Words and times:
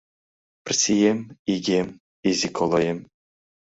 —Прсием, 0.65 1.19
игем, 1.53 1.87
изи 2.29 2.49
колоем... 2.57 2.99